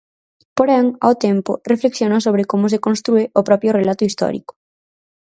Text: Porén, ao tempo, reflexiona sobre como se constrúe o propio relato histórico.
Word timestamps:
Porén, 0.57 0.85
ao 1.05 1.13
tempo, 1.25 1.51
reflexiona 1.71 2.17
sobre 2.25 2.43
como 2.51 2.65
se 2.71 2.83
constrúe 2.85 3.23
o 3.39 3.41
propio 3.47 3.75
relato 3.79 4.03
histórico. 4.09 4.53